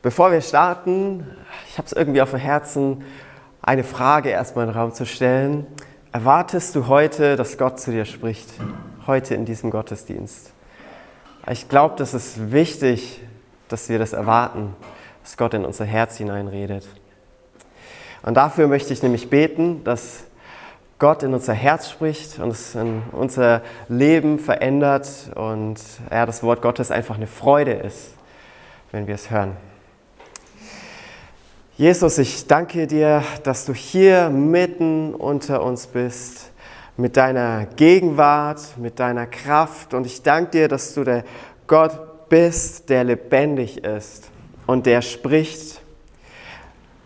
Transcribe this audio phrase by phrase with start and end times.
[0.00, 1.26] Bevor wir starten,
[1.68, 3.04] ich habe es irgendwie auf dem Herzen,
[3.60, 5.66] eine Frage erstmal in den Raum zu stellen.
[6.12, 8.48] Erwartest du heute, dass Gott zu dir spricht?
[9.08, 10.52] Heute in diesem Gottesdienst?
[11.50, 13.20] Ich glaube, das ist wichtig,
[13.66, 14.76] dass wir das erwarten,
[15.24, 16.86] dass Gott in unser Herz hineinredet.
[18.22, 20.24] Und dafür möchte ich nämlich beten, dass
[21.00, 26.62] Gott in unser Herz spricht und es in unser Leben verändert und ja, das Wort
[26.62, 28.14] Gottes einfach eine Freude ist,
[28.92, 29.56] wenn wir es hören.
[31.78, 36.50] Jesus, ich danke dir, dass du hier mitten unter uns bist,
[36.96, 39.94] mit deiner Gegenwart, mit deiner Kraft.
[39.94, 41.22] Und ich danke dir, dass du der
[41.68, 44.24] Gott bist, der lebendig ist
[44.66, 45.80] und der spricht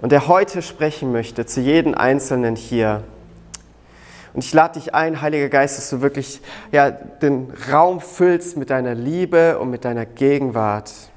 [0.01, 3.05] und der heute sprechen möchte zu jedem Einzelnen hier.
[4.33, 8.71] Und ich lade dich ein, Heiliger Geist, dass du wirklich ja, den Raum füllst mit
[8.71, 11.12] deiner Liebe und mit deiner Gegenwart.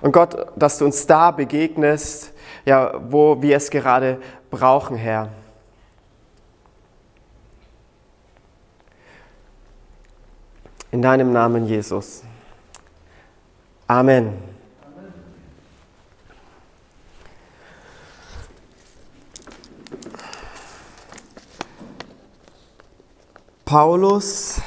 [0.00, 2.32] Und Gott, dass du uns da begegnest,
[2.64, 4.20] ja, wo wir es gerade
[4.50, 5.30] brauchen, Herr.
[10.90, 12.22] In deinem Namen, Jesus.
[13.86, 14.56] Amen.
[23.64, 24.60] Paulus,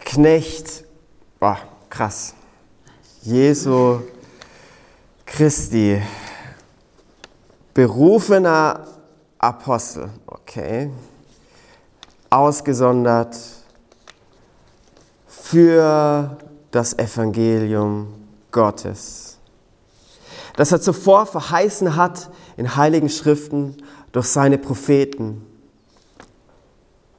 [0.00, 0.84] Knecht,
[1.38, 2.34] boah, krass.
[3.24, 4.00] Jesu
[5.24, 5.98] Christi,
[7.72, 8.86] berufener
[9.38, 10.90] Apostel, okay,
[12.28, 13.34] ausgesondert
[15.26, 16.36] für
[16.70, 18.08] das Evangelium
[18.52, 19.38] Gottes,
[20.56, 22.28] das er zuvor verheißen hat
[22.58, 23.78] in heiligen Schriften
[24.12, 25.46] durch seine Propheten.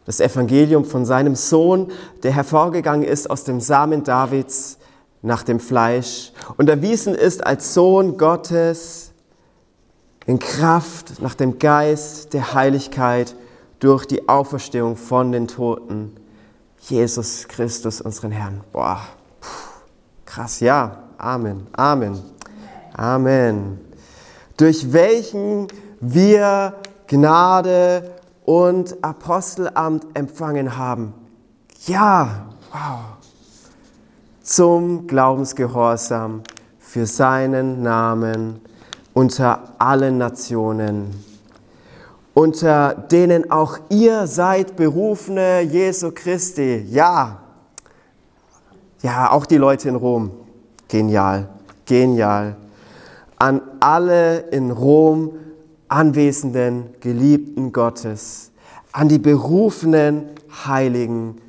[0.05, 4.77] Das Evangelium von seinem Sohn, der hervorgegangen ist aus dem Samen Davids,
[5.25, 9.11] nach dem Fleisch und erwiesen ist als Sohn Gottes
[10.27, 13.35] in Kraft nach dem Geist der Heiligkeit
[13.79, 16.15] durch die Auferstehung von den Toten.
[16.79, 18.61] Jesus Christus, unseren Herrn.
[18.71, 19.01] Boah,
[20.25, 21.01] krass, ja.
[21.17, 22.21] Amen, Amen,
[22.93, 23.79] Amen.
[24.57, 25.67] Durch welchen
[26.01, 26.75] wir
[27.07, 28.11] Gnade
[28.43, 31.13] und Apostelamt empfangen haben.
[31.87, 33.14] Ja, wow
[34.45, 36.43] zum Glaubensgehorsam
[36.77, 38.61] für seinen Namen
[39.13, 41.15] unter allen Nationen,
[42.35, 46.85] unter denen auch ihr seid berufene Jesu Christi.
[46.91, 47.39] Ja,
[49.01, 50.31] ja, auch die Leute in Rom.
[50.87, 51.49] Genial,
[51.85, 52.55] genial.
[53.39, 55.31] An alle in Rom
[55.87, 58.51] anwesenden Geliebten Gottes,
[58.91, 60.29] an die berufenen
[60.67, 61.41] Heiligen.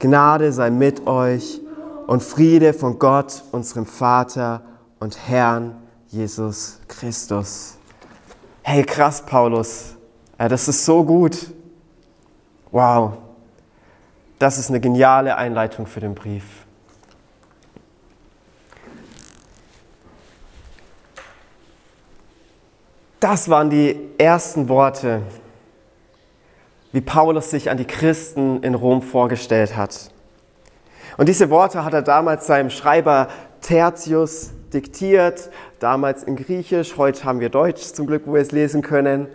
[0.00, 1.60] Gnade sei mit euch
[2.08, 4.62] und Friede von Gott, unserem Vater
[4.98, 5.76] und Herrn
[6.06, 7.76] Jesus Christus.
[8.62, 9.94] Hey, krass, Paulus.
[10.38, 11.52] Das ist so gut.
[12.70, 13.18] Wow.
[14.38, 16.44] Das ist eine geniale Einleitung für den Brief.
[23.20, 25.20] Das waren die ersten Worte,
[26.92, 30.10] wie Paulus sich an die Christen in Rom vorgestellt hat.
[31.18, 33.26] Und diese Worte hat er damals seinem Schreiber
[33.60, 38.82] Tertius diktiert, damals in Griechisch, heute haben wir Deutsch zum Glück, wo wir es lesen
[38.82, 39.26] können.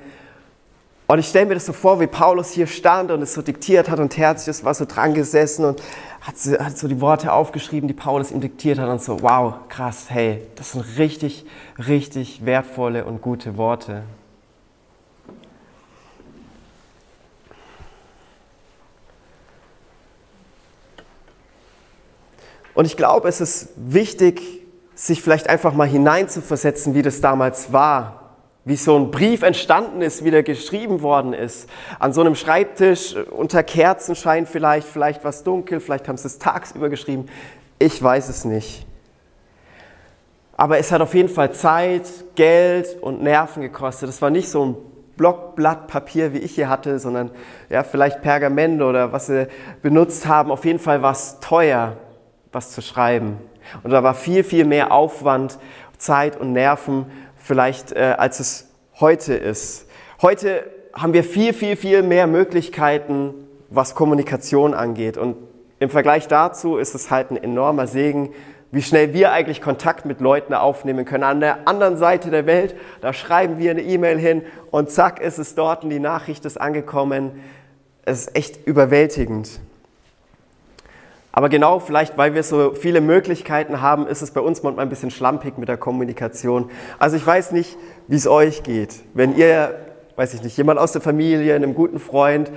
[1.08, 3.90] Und ich stelle mir das so vor, wie Paulus hier stand und es so diktiert
[3.90, 5.84] hat und Tertius war so dran gesessen und
[6.22, 9.56] hat so, hat so die Worte aufgeschrieben, die Paulus ihm diktiert hat und so, wow,
[9.68, 11.46] krass, hey, das sind richtig,
[11.86, 14.04] richtig wertvolle und gute Worte.
[22.74, 24.42] Und ich glaube, es ist wichtig,
[24.96, 28.20] sich vielleicht einfach mal hineinzuversetzen, wie das damals war.
[28.66, 31.68] Wie so ein Brief entstanden ist, wie der geschrieben worden ist.
[32.00, 36.90] An so einem Schreibtisch unter Kerzenschein vielleicht, vielleicht was dunkel, vielleicht haben sie es tagsüber
[36.90, 37.28] geschrieben.
[37.78, 38.86] Ich weiß es nicht.
[40.56, 44.08] Aber es hat auf jeden Fall Zeit, Geld und Nerven gekostet.
[44.08, 44.76] Es war nicht so ein
[45.18, 47.32] Blockblatt Papier, wie ich hier hatte, sondern
[47.70, 49.48] ja, vielleicht Pergament oder was sie
[49.82, 50.52] benutzt haben.
[50.52, 51.98] Auf jeden Fall war es teuer
[52.54, 53.38] was zu schreiben.
[53.84, 55.58] Und da war viel, viel mehr Aufwand,
[55.98, 57.06] Zeit und Nerven
[57.36, 58.70] vielleicht, äh, als es
[59.00, 59.88] heute ist.
[60.22, 60.64] Heute
[60.94, 63.34] haben wir viel, viel, viel mehr Möglichkeiten,
[63.70, 65.18] was Kommunikation angeht.
[65.18, 65.36] Und
[65.80, 68.34] im Vergleich dazu ist es halt ein enormer Segen,
[68.72, 71.24] wie schnell wir eigentlich Kontakt mit Leuten aufnehmen können.
[71.24, 75.38] An der anderen Seite der Welt, da schreiben wir eine E-Mail hin und zack ist
[75.38, 77.44] es dort und die Nachricht ist angekommen.
[78.04, 79.60] Es ist echt überwältigend.
[81.36, 84.90] Aber genau vielleicht, weil wir so viele Möglichkeiten haben, ist es bei uns manchmal ein
[84.90, 86.70] bisschen schlampig mit der Kommunikation.
[87.00, 87.76] Also ich weiß nicht,
[88.08, 89.02] wie es euch geht.
[89.16, 89.74] Wenn ihr,
[90.16, 92.52] weiß ich nicht, jemand aus der Familie, einem guten Freund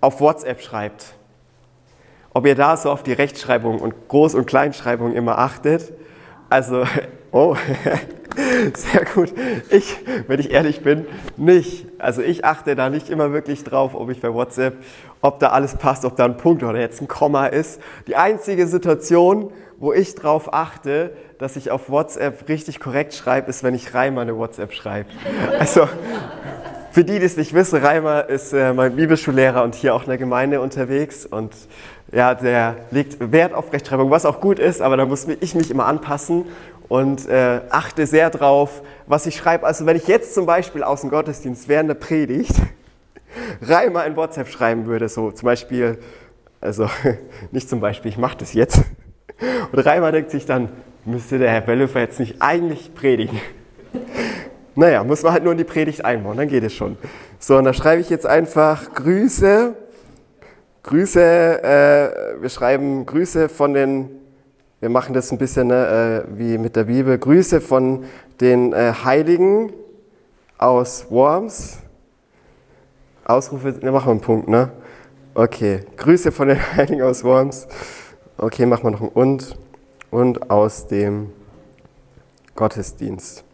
[0.00, 1.12] auf WhatsApp schreibt,
[2.32, 5.92] ob ihr da so auf die Rechtschreibung und Groß- und Kleinschreibung immer achtet.
[6.48, 6.84] Also,
[7.32, 7.54] oh,
[8.74, 9.34] sehr gut.
[9.68, 9.94] Ich,
[10.26, 11.04] wenn ich ehrlich bin,
[11.36, 11.86] nicht.
[11.98, 14.76] Also ich achte da nicht immer wirklich drauf, ob ich bei WhatsApp
[15.22, 17.80] ob da alles passt, ob da ein Punkt oder jetzt ein Komma ist.
[18.06, 23.62] Die einzige Situation, wo ich darauf achte, dass ich auf WhatsApp richtig korrekt schreibe, ist,
[23.62, 25.08] wenn ich Reimer eine WhatsApp schreibe.
[25.58, 25.88] Also
[26.90, 30.08] für die, die es nicht wissen, Reimer ist äh, mein Bibelschullehrer und hier auch in
[30.08, 31.54] der Gemeinde unterwegs und
[32.12, 35.70] ja, der legt Wert auf Rechtschreibung, was auch gut ist, aber da muss ich mich
[35.70, 36.44] immer anpassen
[36.88, 39.64] und äh, achte sehr drauf, was ich schreibe.
[39.64, 42.54] Also wenn ich jetzt zum Beispiel aus dem Gottesdienst während der Predigt
[43.60, 45.98] Reimer in WhatsApp schreiben würde, so zum Beispiel,
[46.60, 46.88] also
[47.50, 48.82] nicht zum Beispiel, ich mache das jetzt.
[49.72, 50.68] Und Reimer denkt sich dann,
[51.04, 53.40] müsste der Herr Bellhofer jetzt nicht eigentlich predigen?
[54.74, 56.96] Naja, muss man halt nur in die Predigt einbauen, dann geht es schon.
[57.38, 59.74] So, und da schreibe ich jetzt einfach Grüße.
[60.82, 64.08] Grüße, äh, wir schreiben Grüße von den,
[64.80, 68.04] wir machen das ein bisschen ne, äh, wie mit der Bibel, Grüße von
[68.40, 69.74] den äh, Heiligen
[70.56, 71.81] aus Worms.
[73.24, 74.70] Ausrufe, ne, machen wir einen Punkt, ne?
[75.34, 77.66] Okay, Grüße von den Heiligen aus Worms.
[78.36, 79.56] Okay, machen wir noch ein Und.
[80.10, 81.32] Und aus dem
[82.54, 83.44] Gottesdienst.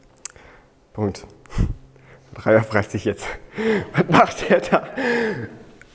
[0.93, 1.25] Punkt.
[2.35, 3.27] Dreier fragt sich jetzt,
[3.93, 4.85] was macht er da?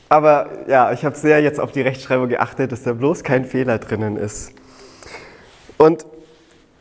[0.09, 3.79] Aber ja, ich habe sehr jetzt auf die Rechtschreibung geachtet, dass da bloß kein Fehler
[3.79, 4.53] drinnen ist.
[5.77, 6.05] Und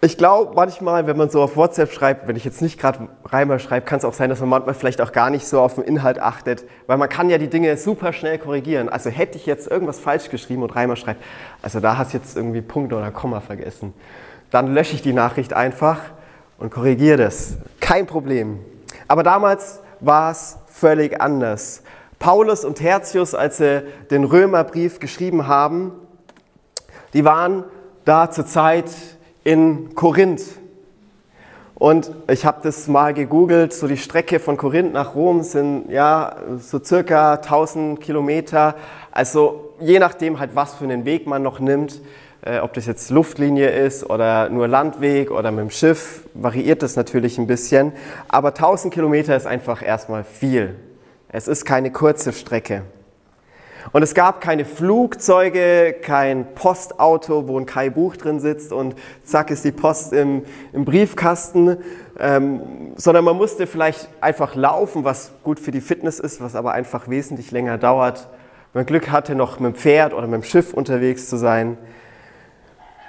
[0.05, 3.61] ich glaube, manchmal, wenn man so auf WhatsApp schreibt, wenn ich jetzt nicht gerade Reimer
[3.61, 5.85] schreibe, kann es auch sein, dass man manchmal vielleicht auch gar nicht so auf den
[5.85, 8.89] Inhalt achtet, weil man kann ja die Dinge super schnell korrigieren.
[8.89, 11.23] Also hätte ich jetzt irgendwas falsch geschrieben und Reimer schreibt,
[11.63, 13.95] also da hast jetzt irgendwie Punkt oder Komma vergessen,
[14.51, 16.01] dann lösche ich die Nachricht einfach
[16.59, 17.59] und korrigiere das.
[17.79, 18.59] Kein Problem.
[19.07, 21.85] Aber damals war es völlig anders.
[22.19, 25.93] Paulus und Tertius, als sie den Römerbrief geschrieben haben,
[27.15, 27.63] die waren
[28.05, 28.87] da zur Zeit
[29.45, 30.43] in Korinth.
[31.75, 36.37] Und ich habe das mal gegoogelt, so die Strecke von Korinth nach Rom sind ja
[36.59, 38.77] so circa 1000 Kilometer.
[39.11, 42.01] Also je nachdem halt, was für einen Weg man noch nimmt,
[42.43, 46.95] äh, ob das jetzt Luftlinie ist oder nur Landweg oder mit dem Schiff, variiert das
[46.95, 47.93] natürlich ein bisschen.
[48.29, 50.77] Aber 1000 Kilometer ist einfach erstmal viel.
[51.29, 52.83] Es ist keine kurze Strecke.
[53.91, 58.95] Und es gab keine Flugzeuge, kein Postauto, wo ein Kai-Buch drin sitzt und
[59.25, 61.79] zack ist die Post im, im Briefkasten,
[62.21, 62.61] ähm,
[62.97, 67.09] sondern man musste vielleicht einfach laufen, was gut für die Fitness ist, was aber einfach
[67.09, 68.29] wesentlich länger dauert.
[68.73, 71.77] Wenn man Glück hatte, noch mit dem Pferd oder mit dem Schiff unterwegs zu sein.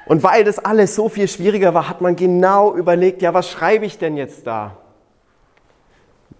[0.05, 3.85] Und weil das alles so viel schwieriger war, hat man genau überlegt, ja, was schreibe
[3.85, 4.77] ich denn jetzt da?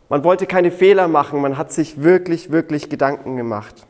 [0.10, 3.88] Man wollte keine Fehler machen, man hat sich wirklich, wirklich Gedanken gemacht.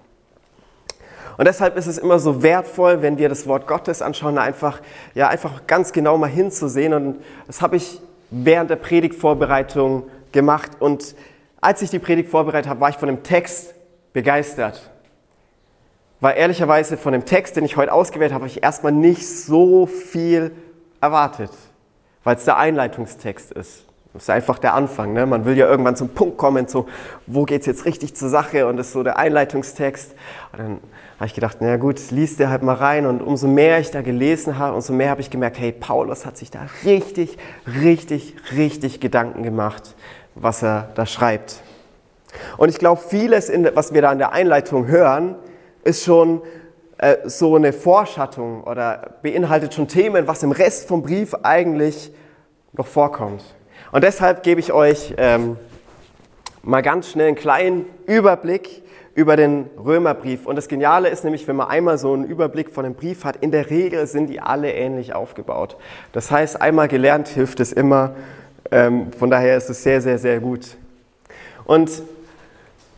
[1.38, 4.82] Und deshalb ist es immer so wertvoll, wenn wir das Wort Gottes anschauen, einfach,
[5.16, 6.94] ja, einfach ganz genau mal hinzusehen.
[6.94, 10.72] Und das habe ich während der Predigtvorbereitung gemacht.
[10.80, 11.16] Und
[11.62, 13.74] als ich die Predigt vorbereitet habe, war ich von dem Text
[14.14, 14.92] begeistert.
[16.20, 19.86] Weil ehrlicherweise von dem Text, den ich heute ausgewählt habe, habe ich erstmal nicht so
[19.88, 20.52] viel
[21.02, 21.52] erwartet,
[22.24, 23.86] weil es der Einleitungstext ist.
[24.14, 25.14] Das ist einfach der Anfang.
[25.14, 25.26] Ne?
[25.26, 26.86] Man will ja irgendwann zum Punkt kommen, so,
[27.26, 28.68] wo geht es jetzt richtig zur Sache?
[28.68, 30.14] Und das ist so der Einleitungstext.
[30.52, 30.80] Und dann
[31.18, 33.08] habe ich gedacht, na gut, liest dir halt mal rein.
[33.08, 36.38] Und umso mehr ich da gelesen habe, umso mehr habe ich gemerkt, hey, Paulus hat
[36.38, 37.40] sich da richtig,
[37.82, 39.96] richtig, richtig Gedanken gemacht,
[40.36, 41.62] was er da schreibt.
[42.58, 45.36] Und ich glaube, vieles, in, was wir da in der Einleitung hören,
[45.84, 46.42] ist schon
[47.00, 52.12] äh, so eine Vorschattung oder beinhaltet schon Themen, was im Rest vom Brief eigentlich
[52.74, 53.44] noch vorkommt.
[53.94, 55.56] Und deshalb gebe ich euch ähm,
[56.64, 58.82] mal ganz schnell einen kleinen Überblick
[59.14, 60.48] über den Römerbrief.
[60.48, 63.36] Und das Geniale ist nämlich, wenn man einmal so einen Überblick von dem Brief hat,
[63.36, 65.78] in der Regel sind die alle ähnlich aufgebaut.
[66.12, 68.16] Das heißt, einmal gelernt hilft es immer.
[68.72, 70.76] Ähm, von daher ist es sehr, sehr, sehr gut.
[71.66, 72.02] Und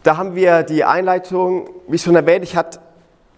[0.03, 2.79] da haben wir die Einleitung, wie schon erwähnt, ich hatte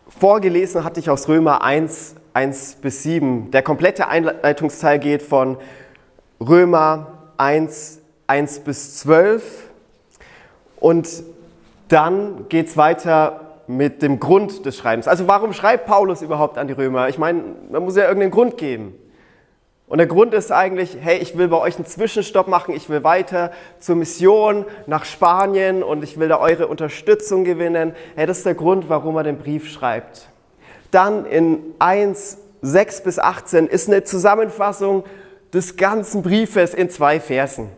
[0.08, 3.50] vorgelesen, hatte ich aus Römer 1, 1 bis 7.
[3.50, 5.58] Der komplette Einleitungsteil geht von
[6.40, 9.70] Römer 1, 1 bis 12.
[10.80, 11.08] Und
[11.88, 15.08] dann geht es weiter mit dem Grund des Schreibens.
[15.08, 17.10] Also warum schreibt Paulus überhaupt an die Römer?
[17.10, 18.96] Ich meine, man muss ja irgendeinen Grund geben.
[19.88, 23.06] Und der Grund ist eigentlich, hey, ich will bei euch einen Zwischenstopp machen, ich will
[23.06, 27.94] weiter zur Mission nach Spanien und ich will da eure Unterstützung gewinnen.
[28.16, 30.28] Hey, das ist der Grund, warum er den Brief schreibt.
[30.92, 35.06] Dann in 1, 6 bis 18 ist eine Zusammenfassung
[35.54, 37.70] des ganzen Briefes in zwei Versen.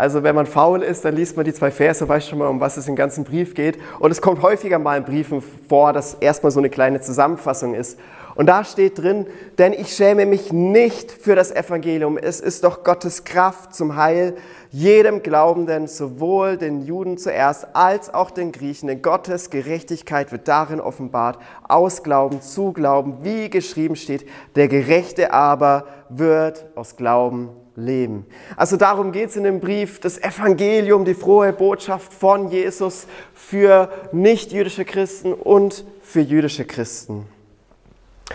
[0.00, 2.58] Also wenn man faul ist, dann liest man die zwei Verse, weiß schon mal, um
[2.58, 3.78] was es im ganzen Brief geht.
[3.98, 7.98] Und es kommt häufiger mal in Briefen vor, dass erstmal so eine kleine Zusammenfassung ist.
[8.34, 9.26] Und da steht drin,
[9.58, 12.16] denn ich schäme mich nicht für das Evangelium.
[12.16, 14.36] Es ist doch Gottes Kraft zum Heil
[14.70, 18.86] jedem Glaubenden, sowohl den Juden zuerst als auch den Griechen.
[18.86, 25.32] Denn Gottes Gerechtigkeit wird darin offenbart, aus Glauben zu Glauben, wie geschrieben steht, der Gerechte
[25.32, 28.26] aber wird aus Glauben leben.
[28.56, 33.90] Also darum geht es in dem Brief, das Evangelium, die frohe Botschaft von Jesus für
[34.12, 37.26] nicht-jüdische Christen und für jüdische Christen.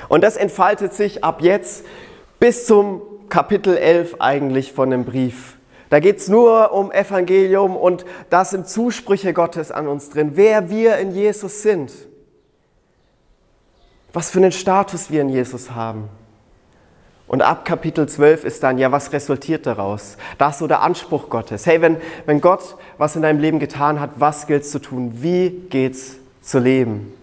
[0.10, 1.86] Und das entfaltet sich ab jetzt
[2.40, 5.58] bis zum Kapitel 11 eigentlich von dem Brief.
[5.90, 10.70] Da geht es nur um Evangelium und da sind Zusprüche Gottes an uns drin, wer
[10.70, 11.92] wir in Jesus sind,
[14.12, 16.10] was für einen Status wir in Jesus haben.
[17.28, 20.18] Und ab Kapitel 12 ist dann, ja, was resultiert daraus?
[20.38, 21.66] Das so der Anspruch Gottes.
[21.66, 25.24] Hey, wenn, wenn Gott was in deinem Leben getan hat, was gilt es zu tun?
[25.24, 27.14] Wie geht's zu leben?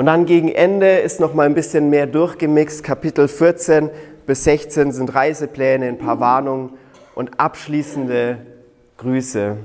[0.00, 2.82] Und dann gegen Ende ist noch mal ein bisschen mehr durchgemixt.
[2.82, 3.90] Kapitel 14
[4.26, 6.70] bis 16 sind Reisepläne, ein paar Warnungen
[7.14, 8.38] und abschließende
[8.96, 9.58] Grüße.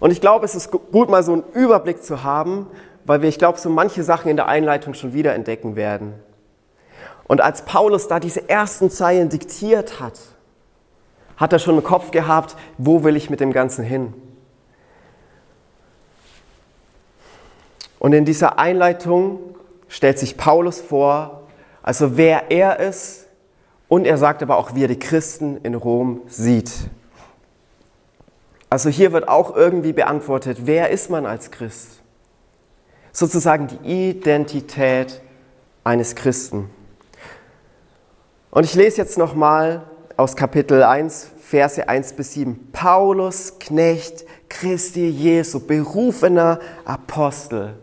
[0.00, 2.68] Und ich glaube, es ist gut, mal so einen Überblick zu haben,
[3.04, 6.14] weil wir, ich glaube, so manche Sachen in der Einleitung schon wieder entdecken werden.
[7.28, 10.18] Und als Paulus da diese ersten Zeilen diktiert hat,
[11.36, 14.14] hat er schon im Kopf gehabt, wo will ich mit dem Ganzen hin?
[18.00, 19.38] Und in dieser Einleitung
[19.86, 21.42] stellt sich Paulus vor,
[21.82, 23.26] also wer er ist,
[23.88, 26.72] und er sagt aber auch, wie er die Christen in Rom sieht.
[28.70, 32.00] Also hier wird auch irgendwie beantwortet, wer ist man als Christ?
[33.12, 35.20] Sozusagen die Identität
[35.82, 36.70] eines Christen.
[38.50, 39.82] Und ich lese jetzt nochmal
[40.16, 42.70] aus Kapitel 1, Verse 1 bis 7.
[42.72, 47.74] Paulus, Knecht Christi Jesu, berufener Apostel,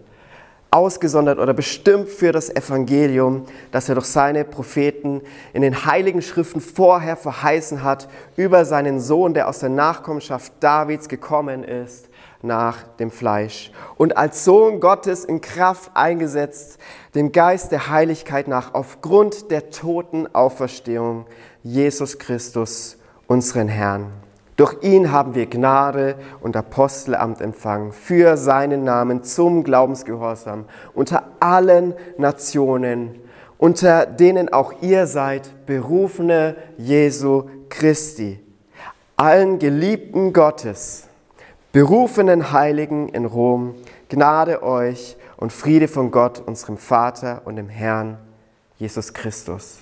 [0.72, 5.22] ausgesondert oder bestimmt für das Evangelium, das er durch seine Propheten
[5.54, 11.08] in den heiligen Schriften vorher verheißen hat, über seinen Sohn, der aus der Nachkommenschaft Davids
[11.08, 12.10] gekommen ist,
[12.42, 16.78] nach dem Fleisch und als Sohn Gottes in Kraft eingesetzt,
[17.16, 21.26] dem Geist der Heiligkeit nach, aufgrund der toten Auferstehung
[21.64, 24.27] Jesus Christus, unseren Herrn.
[24.58, 31.94] Durch ihn haben wir Gnade und Apostelamt empfangen für seinen Namen zum Glaubensgehorsam unter allen
[32.18, 33.22] Nationen,
[33.60, 38.40] unter denen auch ihr seid, berufene Jesu Christi,
[39.16, 41.08] allen Geliebten Gottes
[41.72, 43.76] berufenen Heiligen in Rom,
[44.10, 48.18] Gnade euch und Friede von Gott, unserem Vater und dem Herrn
[48.80, 49.78] Jesus Christus.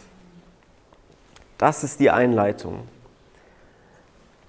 [1.58, 2.80] Das ist die Einleitung.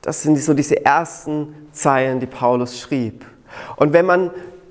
[0.07, 3.25] Das sind so diese ersten Zeilen, die Paulus schrieb.
[3.75, 4.31] Und wenn man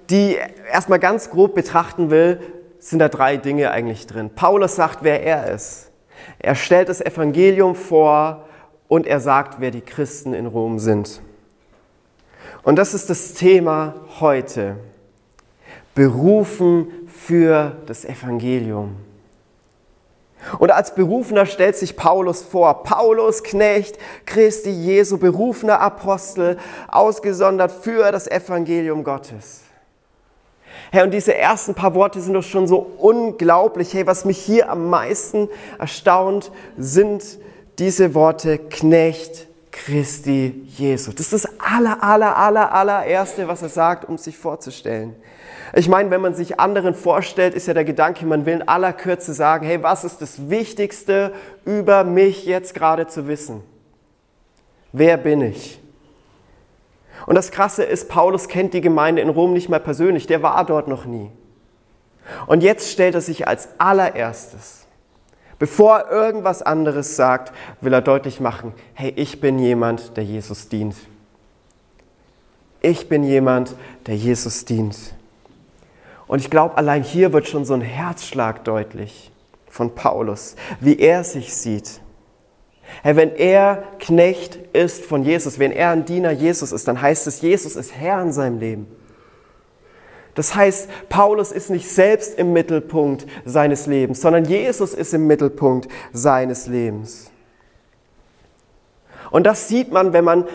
[0.09, 0.37] die
[0.71, 2.39] erstmal ganz grob betrachten will,
[2.79, 4.29] sind da drei Dinge eigentlich drin.
[4.33, 5.91] Paulus sagt, wer er ist.
[6.39, 8.45] Er stellt das Evangelium vor
[8.87, 11.19] und er sagt, wer die Christen in Rom sind.
[12.63, 14.77] Und das ist das Thema heute.
[15.95, 18.95] Berufen für das Evangelium.
[20.59, 22.83] Und als Berufener stellt sich Paulus vor.
[22.83, 29.61] Paulus, Knecht, Christi Jesu, berufener Apostel, ausgesondert für das Evangelium Gottes.
[30.91, 33.93] Herr, und diese ersten paar Worte sind doch schon so unglaublich.
[33.93, 35.49] Hey, was mich hier am meisten
[35.79, 37.23] erstaunt, sind
[37.79, 41.11] diese Worte Knecht, Christi Jesu.
[41.11, 45.15] Das ist das aller, aller, aller, allererste, was er sagt, um sich vorzustellen.
[45.73, 48.93] Ich meine, wenn man sich anderen vorstellt, ist ja der Gedanke, man will in aller
[48.93, 51.33] Kürze sagen, hey, was ist das Wichtigste
[51.65, 53.63] über mich jetzt gerade zu wissen?
[54.91, 55.79] Wer bin ich?
[57.25, 60.65] Und das Krasse ist, Paulus kennt die Gemeinde in Rom nicht mehr persönlich, der war
[60.65, 61.31] dort noch nie.
[62.47, 64.85] Und jetzt stellt er sich als allererstes
[65.57, 70.67] Bevor er irgendwas anderes sagt, will er deutlich machen, hey, ich bin jemand, der Jesus
[70.67, 70.95] dient.
[72.81, 74.97] Ich bin jemand, der Jesus dient.
[76.27, 79.31] Und ich glaube, allein hier wird schon so ein Herzschlag deutlich
[79.67, 82.01] von Paulus, wie er sich sieht.
[83.03, 87.27] Hey, wenn er Knecht ist von Jesus, wenn er ein Diener Jesus ist, dann heißt
[87.27, 88.87] es, Jesus ist Herr in seinem Leben.
[90.35, 95.87] Das heißt, Paulus ist nicht selbst im Mittelpunkt seines Lebens, sondern Jesus ist im Mittelpunkt
[96.11, 97.31] seines Lebens.
[99.31, 100.45] Und das sieht man, wenn man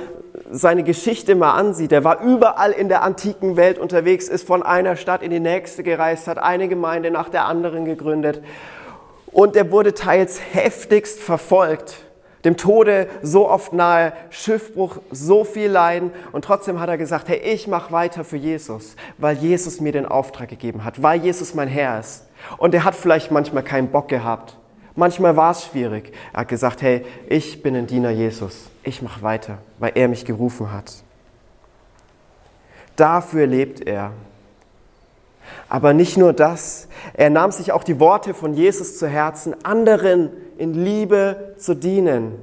[0.51, 4.97] seine Geschichte mal ansieht, er war überall in der antiken Welt unterwegs, ist von einer
[4.97, 8.43] Stadt in die nächste gereist, hat eine Gemeinde nach der anderen gegründet
[9.33, 12.05] und er wurde teils heftigst verfolgt,
[12.45, 17.39] dem Tode so oft nahe, Schiffbruch, so viel Leiden und trotzdem hat er gesagt, hey,
[17.39, 21.69] ich mache weiter für Jesus, weil Jesus mir den Auftrag gegeben hat, weil Jesus mein
[21.69, 22.27] Herr ist.
[22.57, 24.57] Und er hat vielleicht manchmal keinen Bock gehabt.
[24.97, 26.13] Manchmal war es schwierig.
[26.33, 28.70] Er hat gesagt, hey, ich bin ein Diener Jesus.
[28.83, 30.93] Ich mache weiter, weil er mich gerufen hat.
[32.97, 34.13] Dafür lebt er.
[35.69, 40.31] Aber nicht nur das, er nahm sich auch die Worte von Jesus zu Herzen, anderen
[40.59, 42.35] in Liebe zu dienen.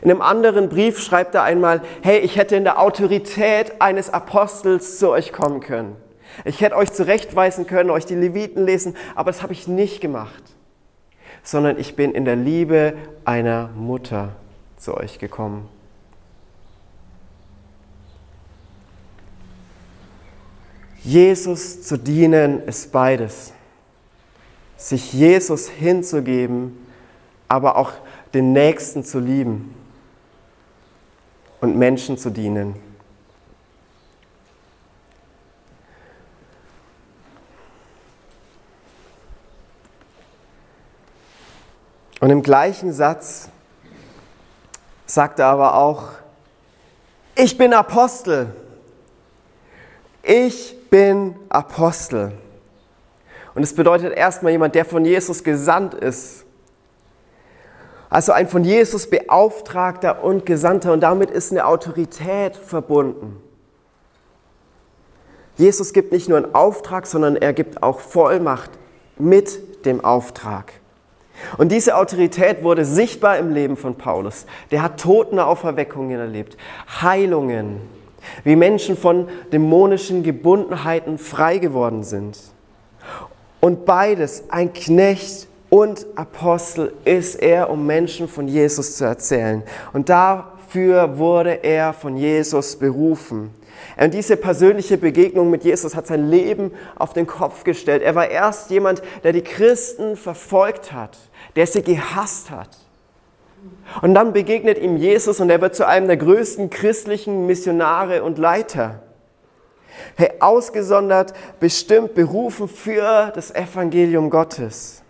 [0.00, 4.98] In einem anderen Brief schreibt er einmal, hey, ich hätte in der Autorität eines Apostels
[4.98, 5.96] zu euch kommen können.
[6.44, 10.42] Ich hätte euch zurechtweisen können, euch die Leviten lesen, aber das habe ich nicht gemacht,
[11.42, 14.36] sondern ich bin in der Liebe einer Mutter
[14.82, 15.68] zu euch gekommen.
[21.04, 23.52] Jesus zu dienen ist beides.
[24.76, 26.84] Sich Jesus hinzugeben,
[27.46, 27.92] aber auch
[28.34, 29.72] den Nächsten zu lieben
[31.60, 32.74] und Menschen zu dienen.
[42.18, 43.51] Und im gleichen Satz
[45.12, 46.04] sagt er aber auch,
[47.34, 48.46] ich bin Apostel.
[50.22, 52.32] Ich bin Apostel.
[53.54, 56.46] Und es bedeutet erstmal jemand, der von Jesus gesandt ist.
[58.08, 60.94] Also ein von Jesus beauftragter und Gesandter.
[60.94, 63.42] Und damit ist eine Autorität verbunden.
[65.58, 68.70] Jesus gibt nicht nur einen Auftrag, sondern er gibt auch Vollmacht
[69.18, 70.72] mit dem Auftrag.
[71.58, 74.46] Und diese Autorität wurde sichtbar im Leben von Paulus.
[74.70, 76.56] Der hat Totenauferweckungen erlebt,
[77.00, 77.80] Heilungen,
[78.44, 82.38] wie Menschen von dämonischen Gebundenheiten frei geworden sind.
[83.60, 89.62] Und beides, ein Knecht und Apostel, ist er, um Menschen von Jesus zu erzählen.
[89.92, 93.50] Und dafür wurde er von Jesus berufen.
[93.96, 98.02] Und diese persönliche Begegnung mit Jesus hat sein Leben auf den Kopf gestellt.
[98.02, 101.18] Er war erst jemand, der die Christen verfolgt hat,
[101.56, 102.70] der sie gehasst hat.
[104.00, 108.38] Und dann begegnet ihm Jesus und er wird zu einem der größten christlichen Missionare und
[108.38, 109.02] Leiter.
[110.16, 115.02] Hey, ausgesondert, bestimmt, berufen für das Evangelium Gottes.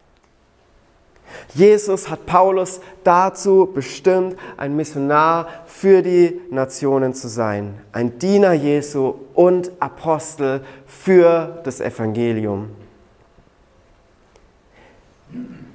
[1.55, 9.15] Jesus hat Paulus dazu bestimmt, ein Missionar für die Nationen zu sein, ein Diener Jesu
[9.35, 12.71] und Apostel für das Evangelium.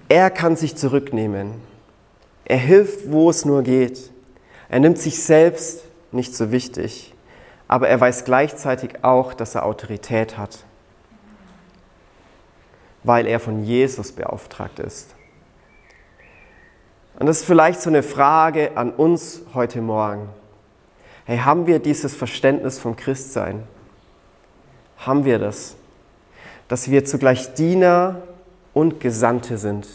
[0.10, 1.54] Er kann sich zurücknehmen.
[2.46, 4.12] Er hilft, wo es nur geht.
[4.70, 7.14] Er nimmt sich selbst nicht so wichtig,
[7.68, 10.60] aber er weiß gleichzeitig auch, dass er Autorität hat,
[13.04, 15.14] weil er von Jesus beauftragt ist.
[17.20, 20.30] Und das ist vielleicht so eine Frage an uns heute Morgen.
[21.26, 23.64] Hey, haben wir dieses Verständnis vom Christsein?
[24.98, 25.76] Haben wir das?
[26.68, 28.22] Dass wir zugleich Diener
[28.74, 29.88] und Gesandte sind.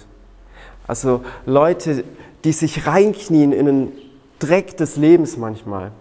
[0.87, 2.05] Also Leute,
[2.45, 3.93] die sich reinknien in den
[4.39, 5.93] Dreck des Lebens manchmal.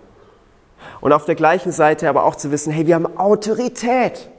[0.99, 4.29] Und auf der gleichen Seite aber auch zu wissen, hey, wir haben Autorität.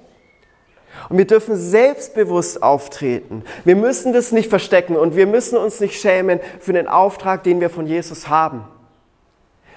[1.09, 3.45] Und wir dürfen selbstbewusst auftreten.
[3.65, 7.61] Wir müssen das nicht verstecken und wir müssen uns nicht schämen für den Auftrag, den
[7.61, 8.65] wir von Jesus haben.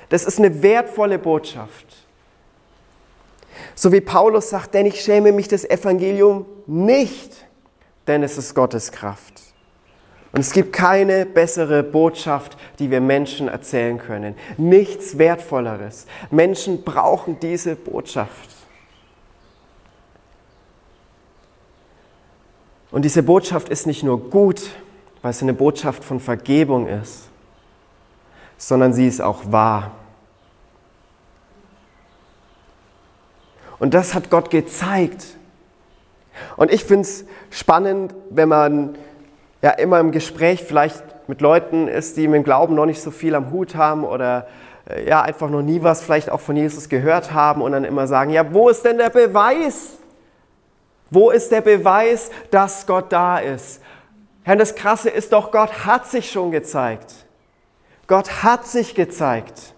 [0.09, 1.85] Das ist eine wertvolle Botschaft.
[3.73, 7.44] So wie Paulus sagt, denn ich schäme mich des Evangelium nicht,
[8.07, 9.41] denn es ist Gottes Kraft.
[10.31, 14.35] Und es gibt keine bessere Botschaft, die wir Menschen erzählen können.
[14.57, 16.07] Nichts Wertvolleres.
[16.29, 18.49] Menschen brauchen diese Botschaft.
[22.91, 24.61] Und diese Botschaft ist nicht nur gut,
[25.21, 27.29] weil es eine Botschaft von Vergebung ist,
[28.57, 29.91] sondern sie ist auch wahr.
[33.79, 35.34] Und das hat Gott gezeigt.
[36.57, 38.97] Und ich finde es spannend, wenn man
[39.61, 43.11] ja immer im Gespräch vielleicht mit Leuten ist, die mit dem Glauben noch nicht so
[43.11, 44.47] viel am Hut haben oder
[44.89, 48.07] äh, ja einfach noch nie was vielleicht auch von Jesus gehört haben und dann immer
[48.07, 49.97] sagen, ja, wo ist denn der Beweis?
[51.09, 53.81] Wo ist der Beweis, dass Gott da ist?
[54.43, 57.13] Herr, das Krasse ist doch, Gott hat sich schon gezeigt.
[58.07, 59.74] Gott hat sich gezeigt.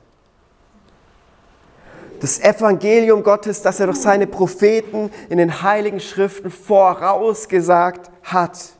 [2.20, 8.78] Das Evangelium Gottes, das er durch seine Propheten in den heiligen Schriften vorausgesagt hat.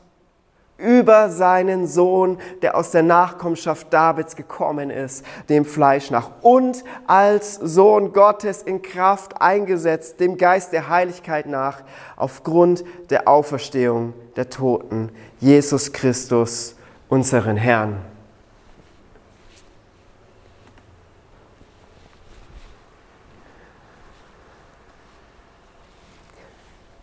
[0.78, 7.56] über seinen Sohn, der aus der Nachkommenschaft Davids gekommen ist, dem Fleisch nach, und als
[7.56, 11.82] Sohn Gottes in Kraft eingesetzt, dem Geist der Heiligkeit nach,
[12.16, 16.76] aufgrund der Auferstehung der Toten, Jesus Christus,
[17.08, 17.96] unseren Herrn.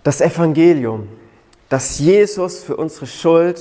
[0.05, 1.07] Das Evangelium,
[1.67, 3.59] dass Jesus für unsere Schuld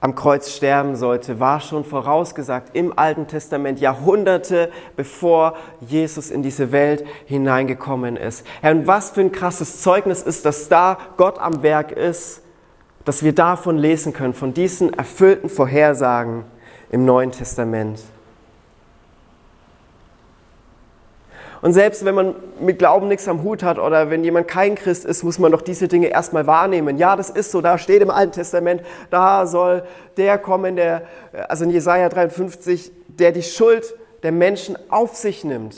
[0.00, 6.72] am Kreuz sterben sollte, war schon vorausgesagt im Alten Testament, Jahrhunderte bevor Jesus in diese
[6.72, 8.46] Welt hineingekommen ist.
[8.62, 12.40] Herr, und was für ein krasses Zeugnis ist, dass da Gott am Werk ist,
[13.04, 16.44] dass wir davon lesen können, von diesen erfüllten Vorhersagen
[16.90, 18.00] im Neuen Testament.
[21.60, 25.04] Und selbst wenn man mit Glauben nichts am Hut hat oder wenn jemand kein Christ
[25.04, 26.98] ist, muss man doch diese Dinge erstmal wahrnehmen.
[26.98, 29.82] Ja, das ist so, da steht im Alten Testament, da soll
[30.16, 31.02] der kommen, der,
[31.48, 35.76] also in Jesaja 53, der die Schuld der Menschen auf sich nimmt.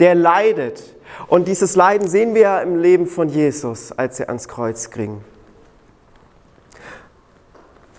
[0.00, 0.82] Der leidet.
[1.28, 5.22] Und dieses Leiden sehen wir ja im Leben von Jesus, als er ans Kreuz ging.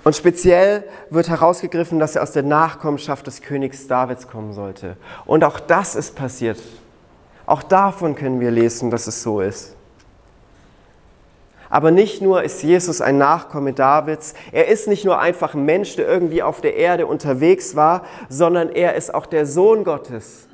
[0.07, 4.95] Und speziell wird herausgegriffen, dass er aus der Nachkommenschaft des Königs Davids kommen sollte.
[5.25, 6.59] Und auch das ist passiert.
[7.45, 9.75] Auch davon können wir lesen, dass es so ist.
[11.69, 15.97] Aber nicht nur ist Jesus ein Nachkomme Davids, er ist nicht nur einfach ein Mensch,
[15.97, 20.47] der irgendwie auf der Erde unterwegs war, sondern er ist auch der Sohn Gottes.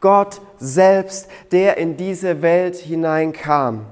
[0.00, 3.86] Gott selbst, der in diese Welt hineinkam.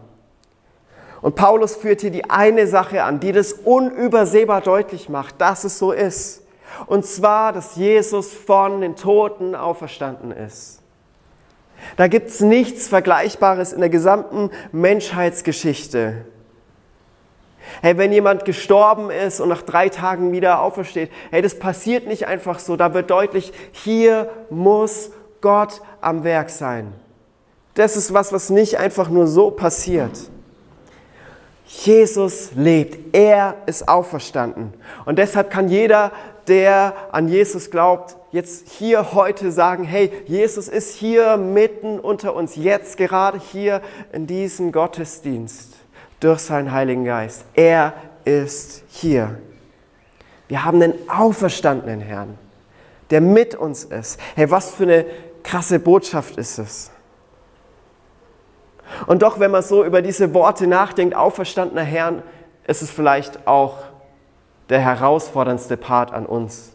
[1.22, 5.78] Und Paulus führt hier die eine Sache an, die das unübersehbar deutlich macht, dass es
[5.78, 6.42] so ist.
[6.86, 10.80] Und zwar, dass Jesus von den Toten auferstanden ist.
[11.96, 16.24] Da gibt es nichts Vergleichbares in der gesamten Menschheitsgeschichte.
[17.80, 22.26] Hey, wenn jemand gestorben ist und nach drei Tagen wieder aufersteht, hey, das passiert nicht
[22.26, 22.76] einfach so.
[22.76, 26.92] Da wird deutlich, hier muss Gott am Werk sein.
[27.74, 30.31] Das ist was, was nicht einfach nur so passiert.
[31.72, 34.74] Jesus lebt, er ist auferstanden.
[35.06, 36.12] Und deshalb kann jeder,
[36.46, 42.56] der an Jesus glaubt, jetzt hier heute sagen, hey, Jesus ist hier mitten unter uns,
[42.56, 43.80] jetzt gerade hier
[44.12, 45.72] in diesem Gottesdienst
[46.20, 47.46] durch seinen Heiligen Geist.
[47.54, 47.94] Er
[48.26, 49.38] ist hier.
[50.48, 52.38] Wir haben einen auferstandenen Herrn,
[53.10, 54.20] der mit uns ist.
[54.36, 55.06] Hey, was für eine
[55.42, 56.91] krasse Botschaft ist es.
[59.06, 62.22] Und doch, wenn man so über diese Worte nachdenkt, auferstandener Herrn,
[62.66, 63.78] ist es vielleicht auch
[64.68, 66.72] der herausforderndste Part an uns.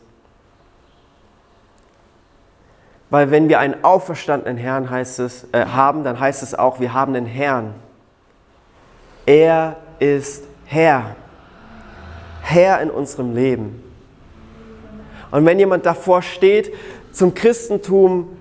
[3.09, 6.93] Weil wenn wir einen auferstandenen Herrn heißt es, äh, haben, dann heißt es auch, wir
[6.93, 7.73] haben einen Herrn.
[9.25, 11.15] Er ist Herr.
[12.41, 13.83] Herr in unserem Leben.
[15.31, 16.73] Und wenn jemand davor steht,
[17.11, 18.36] zum Christentum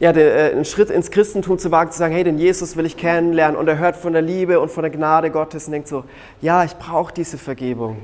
[0.00, 2.86] ja, der, äh, einen Schritt ins Christentum zu wagen, zu sagen, hey, den Jesus will
[2.86, 5.88] ich kennenlernen und er hört von der Liebe und von der Gnade Gottes und denkt
[5.88, 6.04] so,
[6.40, 7.98] ja, ich brauche diese Vergebung.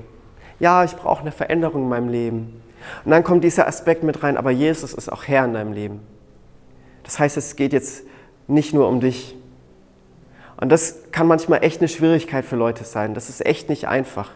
[0.60, 2.62] Ja, ich brauche eine Veränderung in meinem Leben.
[3.04, 6.00] Und dann kommt dieser Aspekt mit rein, aber Jesus ist auch Herr in deinem Leben.
[7.02, 8.04] Das heißt, es geht jetzt
[8.46, 9.34] nicht nur um dich.
[10.58, 13.14] Und das kann manchmal echt eine Schwierigkeit für Leute sein.
[13.14, 14.30] Das ist echt nicht einfach.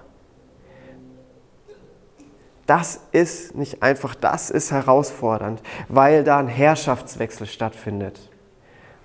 [2.71, 8.31] Das ist nicht einfach, das ist herausfordernd, weil da ein Herrschaftswechsel stattfindet.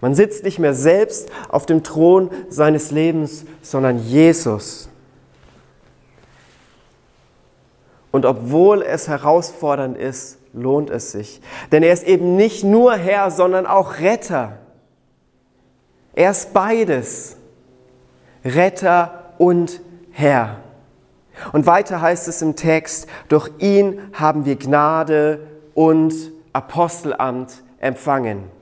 [0.02, 4.88] Man sitzt nicht mehr selbst auf dem Thron seines Lebens, sondern Jesus.
[8.12, 11.42] Und obwohl es herausfordernd ist, lohnt es sich.
[11.72, 14.60] Denn er ist eben nicht nur Herr, sondern auch Retter.
[16.14, 17.36] Er ist beides.
[18.44, 20.65] Retter und Herr.
[21.52, 25.40] Und weiter heißt es im Text, durch ihn haben wir Gnade
[25.74, 26.14] und
[26.54, 28.56] Apostelamt empfangen.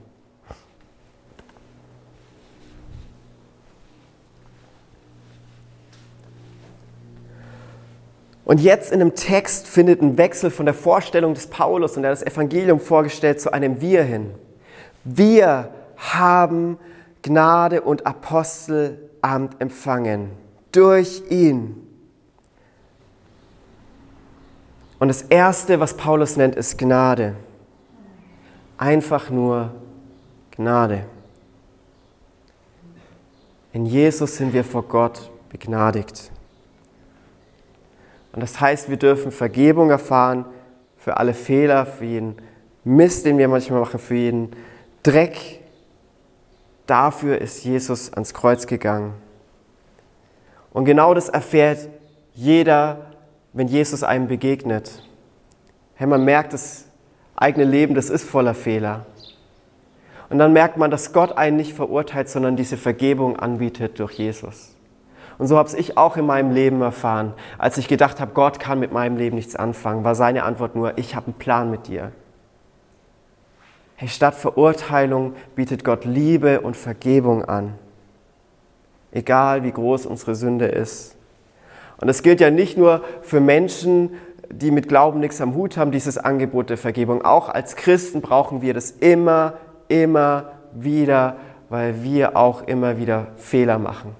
[8.46, 12.10] Und jetzt in dem Text findet ein Wechsel von der Vorstellung des Paulus und er
[12.10, 14.32] das Evangelium vorgestellt zu einem Wir hin.
[15.06, 16.78] Wir haben
[17.22, 20.32] Gnade und Apostelamt empfangen
[20.72, 21.83] durch ihn.
[25.04, 27.36] Und das Erste, was Paulus nennt, ist Gnade.
[28.78, 29.74] Einfach nur
[30.52, 31.04] Gnade.
[33.74, 36.32] In Jesus sind wir vor Gott begnadigt.
[38.32, 40.46] Und das heißt, wir dürfen Vergebung erfahren
[40.96, 42.38] für alle Fehler, für jeden
[42.86, 44.52] Mist, den wir manchmal machen, für jeden
[45.04, 45.60] Dreck.
[46.88, 49.16] Dafür ist Jesus ans Kreuz gegangen.
[50.72, 51.90] Und genau das erfährt
[52.34, 53.13] jeder,
[53.54, 55.04] wenn Jesus einem begegnet.
[55.96, 56.86] Hey, man merkt, das
[57.36, 59.06] eigene Leben, das ist voller Fehler.
[60.30, 64.76] Und dann merkt man, dass Gott einen nicht verurteilt, sondern diese Vergebung anbietet durch Jesus.
[65.38, 67.34] Und so habe ich auch in meinem Leben erfahren.
[67.58, 70.98] Als ich gedacht habe, Gott kann mit meinem Leben nichts anfangen, war seine Antwort nur,
[70.98, 72.12] ich habe einen Plan mit dir.
[73.96, 77.76] Hey, statt Verurteilung bietet Gott Liebe und Vergebung an.
[79.12, 81.16] Egal wie groß unsere Sünde ist.
[82.04, 84.10] Und das gilt ja nicht nur für Menschen,
[84.50, 87.24] die mit Glauben nichts am Hut haben, dieses Angebot der Vergebung.
[87.24, 89.54] Auch als Christen brauchen wir das immer,
[89.88, 91.38] immer wieder,
[91.70, 94.18] weil wir auch immer wieder Fehler machen.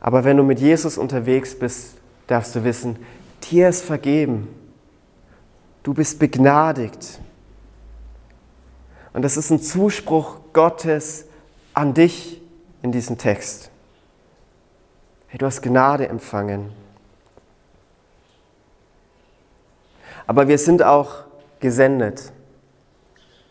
[0.00, 1.94] Aber wenn du mit Jesus unterwegs bist,
[2.26, 2.96] darfst du wissen,
[3.52, 4.48] dir ist vergeben.
[5.84, 7.20] Du bist begnadigt.
[9.12, 11.26] Und das ist ein Zuspruch Gottes
[11.72, 12.39] an dich
[12.82, 13.70] in diesem Text.
[15.28, 16.72] Hey, du hast Gnade empfangen.
[20.26, 21.24] Aber wir sind auch
[21.60, 22.32] gesendet.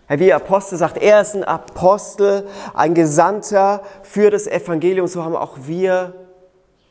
[0.08, 5.06] Herr, wie Apostel sagt, er ist ein Apostel, ein Gesandter für das Evangelium.
[5.06, 6.16] So haben auch wir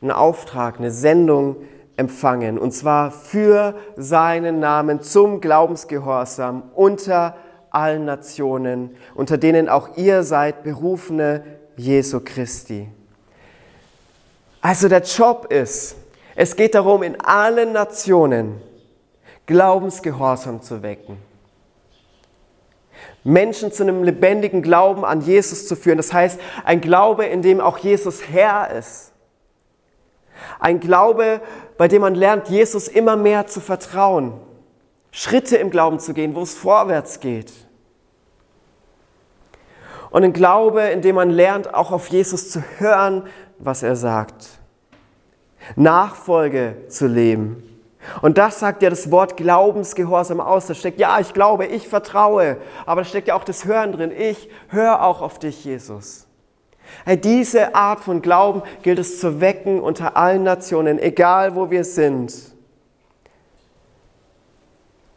[0.01, 1.57] einen Auftrag, eine Sendung
[1.97, 2.57] empfangen.
[2.57, 7.35] Und zwar für seinen Namen zum Glaubensgehorsam unter
[7.71, 12.89] allen Nationen, unter denen auch ihr seid, berufene Jesu Christi.
[14.61, 15.95] Also der Job ist,
[16.35, 18.61] es geht darum, in allen Nationen
[19.45, 21.17] Glaubensgehorsam zu wecken.
[23.23, 25.97] Menschen zu einem lebendigen Glauben an Jesus zu führen.
[25.97, 29.11] Das heißt, ein Glaube, in dem auch Jesus Herr ist.
[30.59, 31.41] Ein Glaube,
[31.77, 34.33] bei dem man lernt, Jesus immer mehr zu vertrauen.
[35.11, 37.51] Schritte im Glauben zu gehen, wo es vorwärts geht.
[40.11, 43.23] Und ein Glaube, in dem man lernt, auch auf Jesus zu hören,
[43.57, 44.47] was er sagt.
[45.75, 47.63] Nachfolge zu leben.
[48.21, 50.67] Und das sagt ja das Wort Glaubensgehorsam aus.
[50.67, 52.57] Da steckt, ja, ich glaube, ich vertraue.
[52.85, 54.11] Aber da steckt ja auch das Hören drin.
[54.17, 56.27] Ich höre auch auf dich, Jesus.
[57.05, 61.83] Hey, diese Art von Glauben gilt es zu wecken unter allen Nationen, egal wo wir
[61.83, 62.33] sind.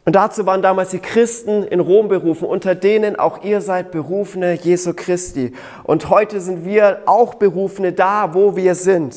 [0.05, 4.53] Und dazu waren damals die Christen in Rom berufen, unter denen auch ihr seid Berufene
[4.53, 5.53] Jesu Christi.
[5.83, 9.15] Und heute sind wir auch Berufene da, wo wir sind.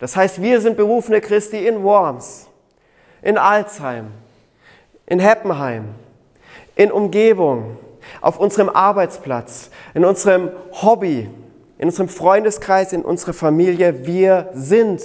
[0.00, 2.48] Das heißt, wir sind Berufene Christi in Worms
[3.22, 4.08] in Alzheim,
[5.06, 5.94] in Heppenheim,
[6.74, 7.78] in Umgebung,
[8.20, 11.30] auf unserem Arbeitsplatz, in unserem Hobby,
[11.78, 14.04] in unserem Freundeskreis, in unserer Familie.
[14.04, 15.00] Wir sind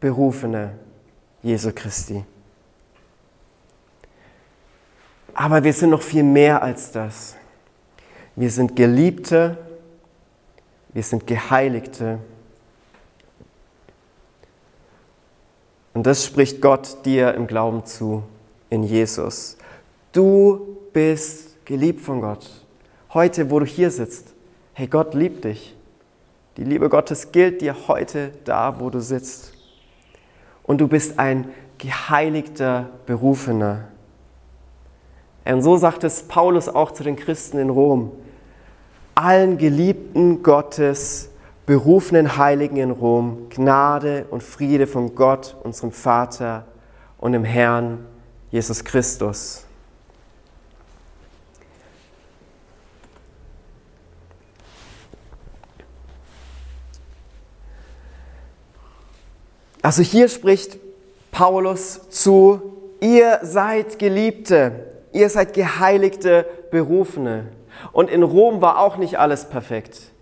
[0.00, 0.74] Berufene
[1.42, 2.24] Jesu Christi.
[5.34, 7.36] Aber wir sind noch viel mehr als das.
[8.36, 9.56] Wir sind Geliebte,
[10.92, 12.18] wir sind Geheiligte,
[15.98, 18.22] Und das spricht Gott dir im Glauben zu
[18.70, 19.56] in Jesus.
[20.12, 22.48] Du bist geliebt von Gott.
[23.12, 24.32] Heute, wo du hier sitzt,
[24.74, 25.74] hey, Gott liebt dich.
[26.56, 29.54] Die Liebe Gottes gilt dir heute da, wo du sitzt.
[30.62, 33.88] Und du bist ein geheiligter Berufener.
[35.48, 38.12] Und so sagt es Paulus auch zu den Christen in Rom.
[39.14, 41.30] Allen Geliebten Gottes
[41.64, 46.66] berufenen Heiligen in Rom, Gnade und Friede von Gott, unserem Vater
[47.16, 48.06] und dem Herrn
[48.50, 49.64] Jesus Christus.
[59.80, 60.78] Also hier spricht
[61.30, 62.60] Paulus zu,
[63.00, 67.46] ihr seid Geliebte, ihr seid geheiligte Berufene.
[67.92, 70.12] Und in Rom war auch nicht alles perfekt.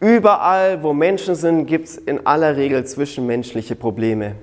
[0.00, 4.36] Überall, wo Menschen sind, gibt es in aller Regel zwischenmenschliche Probleme.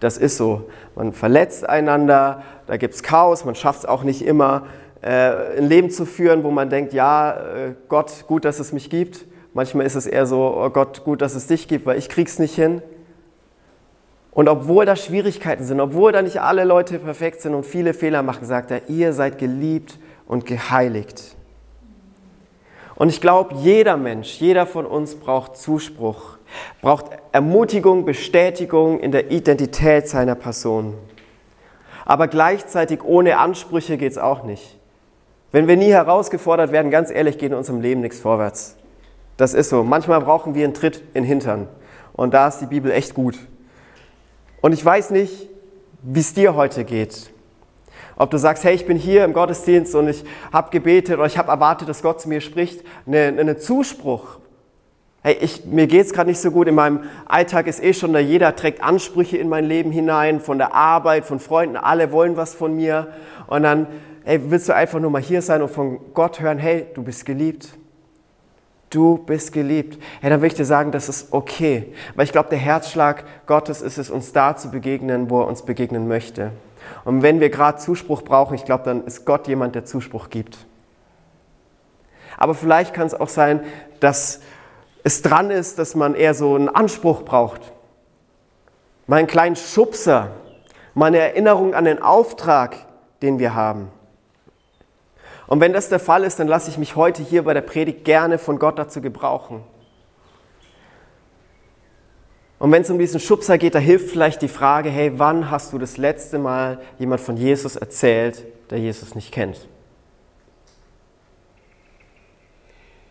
[0.00, 0.68] Das ist so.
[0.94, 4.66] Man verletzt einander, da gibt es Chaos, man schafft es auch nicht immer,
[5.02, 8.90] äh, ein Leben zu führen, wo man denkt, ja, äh, Gott, gut, dass es mich
[8.90, 9.26] gibt.
[9.54, 12.38] Manchmal ist es eher so, oh Gott, gut, dass es dich gibt, weil ich krieg's
[12.38, 12.82] nicht hin.
[14.36, 18.22] Und obwohl da Schwierigkeiten sind, obwohl da nicht alle Leute perfekt sind und viele Fehler
[18.22, 21.34] machen, sagt er, ihr seid geliebt und geheiligt.
[22.96, 26.36] Und ich glaube, jeder Mensch, jeder von uns braucht Zuspruch,
[26.82, 30.92] braucht Ermutigung, Bestätigung in der Identität seiner Person.
[32.04, 34.76] Aber gleichzeitig ohne Ansprüche geht es auch nicht.
[35.50, 38.76] Wenn wir nie herausgefordert werden, ganz ehrlich, geht in unserem Leben nichts vorwärts.
[39.38, 39.82] Das ist so.
[39.82, 41.68] Manchmal brauchen wir einen Tritt in den Hintern.
[42.12, 43.38] Und da ist die Bibel echt gut.
[44.60, 45.48] Und ich weiß nicht,
[46.02, 47.30] wie es dir heute geht.
[48.16, 51.36] Ob du sagst, hey, ich bin hier im Gottesdienst und ich habe gebetet oder ich
[51.36, 54.38] habe erwartet, dass Gott zu mir spricht, einen eine Zuspruch.
[55.22, 58.12] hey, ich, mir geht es gerade nicht so gut, in meinem Alltag ist eh schon
[58.12, 62.36] da, jeder trägt Ansprüche in mein Leben hinein, von der Arbeit, von Freunden, alle wollen
[62.36, 63.08] was von mir.
[63.48, 63.86] Und dann
[64.26, 67.24] hey, willst du einfach nur mal hier sein und von Gott hören, hey, du bist
[67.24, 67.68] geliebt.
[68.96, 70.02] Du bist geliebt.
[70.22, 71.92] Hey, dann will ich dir sagen, das ist okay.
[72.14, 75.60] Weil ich glaube, der Herzschlag Gottes ist es, uns da zu begegnen, wo er uns
[75.60, 76.50] begegnen möchte.
[77.04, 80.56] Und wenn wir gerade Zuspruch brauchen, ich glaube, dann ist Gott jemand, der Zuspruch gibt.
[82.38, 83.60] Aber vielleicht kann es auch sein,
[84.00, 84.40] dass
[85.04, 87.74] es dran ist, dass man eher so einen Anspruch braucht.
[89.06, 90.30] Mal einen kleinen Schubser,
[90.94, 92.76] mal eine Erinnerung an den Auftrag,
[93.20, 93.90] den wir haben.
[95.46, 98.04] Und wenn das der Fall ist, dann lasse ich mich heute hier bei der Predigt
[98.04, 99.62] gerne von Gott dazu gebrauchen.
[102.58, 105.72] Und wenn es um diesen Schubser geht, da hilft vielleicht die Frage, hey, wann hast
[105.72, 109.68] du das letzte Mal jemand von Jesus erzählt, der Jesus nicht kennt?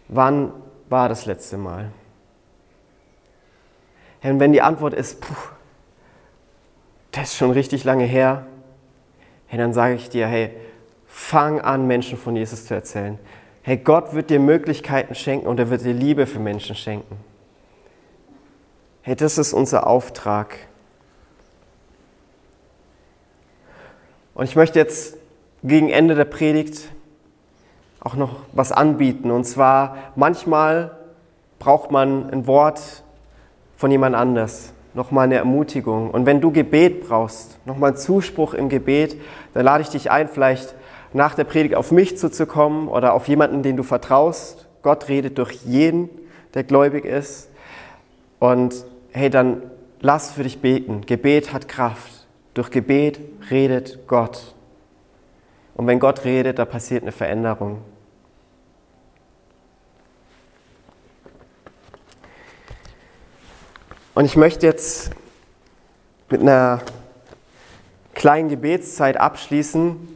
[0.07, 0.51] Wann
[0.89, 1.91] war das letzte Mal?
[4.23, 5.33] Und wenn die Antwort ist, puh,
[7.11, 8.47] das ist schon richtig lange her,
[9.45, 10.55] hey, dann sage ich dir, hey,
[11.15, 13.17] fang an, Menschen von Jesus zu erzählen.
[13.61, 17.15] Hey, Gott wird dir Möglichkeiten schenken und er wird dir Liebe für Menschen schenken.
[19.01, 20.57] Hey, das ist unser Auftrag.
[24.33, 25.15] Und ich möchte jetzt
[25.63, 26.89] gegen Ende der Predigt
[28.01, 29.31] auch noch was anbieten.
[29.31, 30.97] Und zwar, manchmal
[31.59, 33.03] braucht man ein Wort
[33.77, 36.11] von jemand anders, nochmal eine Ermutigung.
[36.11, 39.15] Und wenn du Gebet brauchst, nochmal einen Zuspruch im Gebet,
[39.53, 40.75] dann lade ich dich ein, vielleicht
[41.15, 44.67] nach der Predigt auf mich zuzukommen oder auf jemanden, den du vertraust.
[44.81, 46.09] Gott redet durch jeden,
[46.53, 47.47] der gläubig ist.
[48.37, 49.63] Und hey, dann
[50.01, 51.05] lass für dich beten.
[51.05, 52.27] Gebet hat Kraft.
[52.53, 54.53] Durch Gebet redet Gott.
[55.75, 57.81] Und wenn Gott redet, da passiert eine Veränderung.
[64.13, 65.11] Und ich möchte jetzt
[66.29, 66.81] mit einer
[68.13, 70.14] kleinen Gebetszeit abschließen,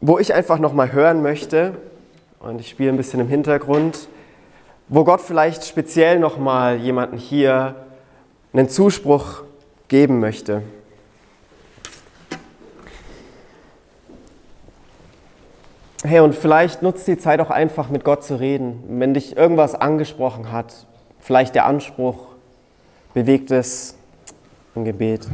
[0.00, 1.74] wo ich einfach noch mal hören möchte
[2.40, 4.08] und ich spiele ein bisschen im Hintergrund,
[4.88, 7.74] wo Gott vielleicht speziell noch mal jemanden hier
[8.52, 9.42] einen Zuspruch
[9.88, 10.62] geben möchte.
[16.02, 19.74] Hey, und vielleicht nutzt die Zeit auch einfach mit Gott zu reden, wenn dich irgendwas
[19.74, 20.86] angesprochen hat,
[21.18, 22.28] vielleicht der Anspruch,
[23.12, 23.96] bewegt es
[24.74, 25.28] im Gebet.